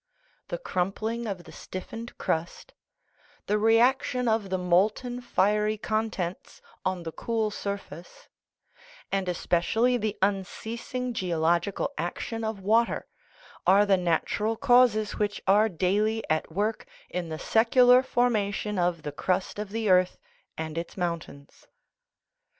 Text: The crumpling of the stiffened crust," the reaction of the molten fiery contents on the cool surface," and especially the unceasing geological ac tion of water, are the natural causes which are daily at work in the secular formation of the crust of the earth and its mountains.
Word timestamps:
The 0.47 0.57
crumpling 0.57 1.27
of 1.27 1.43
the 1.43 1.51
stiffened 1.51 2.17
crust," 2.17 2.73
the 3.45 3.59
reaction 3.59 4.27
of 4.27 4.49
the 4.49 4.57
molten 4.57 5.21
fiery 5.21 5.77
contents 5.77 6.59
on 6.83 7.03
the 7.03 7.11
cool 7.11 7.51
surface," 7.51 8.27
and 9.11 9.29
especially 9.29 9.97
the 9.97 10.17
unceasing 10.23 11.13
geological 11.13 11.93
ac 11.99 12.13
tion 12.21 12.43
of 12.43 12.61
water, 12.61 13.05
are 13.67 13.85
the 13.85 13.95
natural 13.95 14.55
causes 14.57 15.19
which 15.19 15.39
are 15.45 15.69
daily 15.69 16.23
at 16.31 16.51
work 16.51 16.87
in 17.07 17.29
the 17.29 17.37
secular 17.37 18.01
formation 18.01 18.79
of 18.79 19.03
the 19.03 19.11
crust 19.11 19.59
of 19.59 19.69
the 19.69 19.87
earth 19.87 20.17
and 20.57 20.79
its 20.79 20.97
mountains. 20.97 21.67